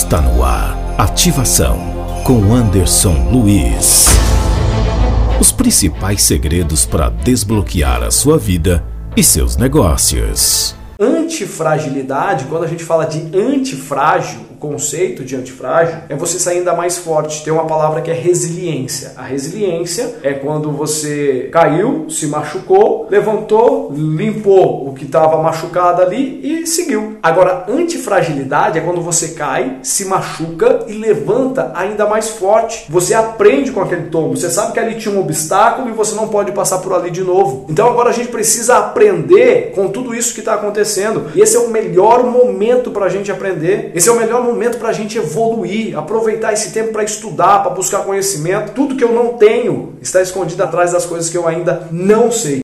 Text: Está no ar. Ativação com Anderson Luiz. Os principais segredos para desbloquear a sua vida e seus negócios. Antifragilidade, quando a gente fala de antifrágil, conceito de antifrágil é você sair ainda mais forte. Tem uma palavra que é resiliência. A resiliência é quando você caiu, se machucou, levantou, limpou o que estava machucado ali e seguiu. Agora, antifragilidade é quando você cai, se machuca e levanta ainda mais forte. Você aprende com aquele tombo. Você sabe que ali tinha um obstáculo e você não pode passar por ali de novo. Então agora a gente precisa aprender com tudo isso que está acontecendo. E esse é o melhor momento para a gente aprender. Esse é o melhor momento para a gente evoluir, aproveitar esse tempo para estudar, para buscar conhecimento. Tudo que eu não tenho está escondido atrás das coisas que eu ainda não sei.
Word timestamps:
Está 0.00 0.18
no 0.18 0.42
ar. 0.42 0.74
Ativação 0.96 1.78
com 2.24 2.54
Anderson 2.54 3.28
Luiz. 3.30 4.06
Os 5.38 5.52
principais 5.52 6.22
segredos 6.22 6.86
para 6.86 7.10
desbloquear 7.10 8.02
a 8.02 8.10
sua 8.10 8.38
vida 8.38 8.82
e 9.14 9.22
seus 9.22 9.58
negócios. 9.58 10.74
Antifragilidade, 10.98 12.46
quando 12.46 12.64
a 12.64 12.66
gente 12.66 12.82
fala 12.82 13.04
de 13.04 13.18
antifrágil, 13.38 14.40
conceito 14.60 15.24
de 15.24 15.34
antifrágil 15.34 15.96
é 16.08 16.14
você 16.14 16.38
sair 16.38 16.58
ainda 16.58 16.74
mais 16.74 16.98
forte. 16.98 17.42
Tem 17.42 17.52
uma 17.52 17.64
palavra 17.64 18.02
que 18.02 18.10
é 18.10 18.14
resiliência. 18.14 19.14
A 19.16 19.22
resiliência 19.22 20.16
é 20.22 20.34
quando 20.34 20.70
você 20.70 21.48
caiu, 21.50 22.08
se 22.10 22.26
machucou, 22.26 23.08
levantou, 23.10 23.90
limpou 23.92 24.86
o 24.86 24.94
que 24.94 25.06
estava 25.06 25.42
machucado 25.42 26.02
ali 26.02 26.40
e 26.42 26.66
seguiu. 26.66 27.16
Agora, 27.22 27.64
antifragilidade 27.68 28.78
é 28.78 28.82
quando 28.82 29.00
você 29.00 29.28
cai, 29.28 29.78
se 29.82 30.04
machuca 30.04 30.84
e 30.86 30.92
levanta 30.92 31.72
ainda 31.74 32.06
mais 32.06 32.28
forte. 32.28 32.84
Você 32.90 33.14
aprende 33.14 33.72
com 33.72 33.80
aquele 33.80 34.10
tombo. 34.10 34.36
Você 34.36 34.50
sabe 34.50 34.72
que 34.72 34.80
ali 34.80 34.96
tinha 34.96 35.14
um 35.14 35.20
obstáculo 35.20 35.88
e 35.88 35.92
você 35.92 36.14
não 36.14 36.28
pode 36.28 36.52
passar 36.52 36.78
por 36.78 36.92
ali 36.92 37.10
de 37.10 37.24
novo. 37.24 37.64
Então 37.70 37.88
agora 37.88 38.10
a 38.10 38.12
gente 38.12 38.28
precisa 38.28 38.76
aprender 38.76 39.72
com 39.74 39.88
tudo 39.88 40.14
isso 40.14 40.34
que 40.34 40.40
está 40.40 40.54
acontecendo. 40.54 41.30
E 41.34 41.40
esse 41.40 41.56
é 41.56 41.60
o 41.60 41.70
melhor 41.70 42.24
momento 42.24 42.90
para 42.90 43.06
a 43.06 43.08
gente 43.08 43.32
aprender. 43.32 43.92
Esse 43.94 44.08
é 44.08 44.12
o 44.12 44.16
melhor 44.16 44.42
momento 44.42 44.49
para 44.78 44.88
a 44.88 44.92
gente 44.92 45.18
evoluir, 45.18 45.96
aproveitar 45.96 46.52
esse 46.52 46.72
tempo 46.72 46.92
para 46.92 47.02
estudar, 47.02 47.62
para 47.62 47.70
buscar 47.70 48.04
conhecimento. 48.04 48.72
Tudo 48.72 48.96
que 48.96 49.04
eu 49.04 49.12
não 49.12 49.34
tenho 49.34 49.94
está 50.00 50.20
escondido 50.20 50.62
atrás 50.62 50.92
das 50.92 51.06
coisas 51.06 51.30
que 51.30 51.36
eu 51.36 51.46
ainda 51.46 51.88
não 51.90 52.30
sei. 52.30 52.58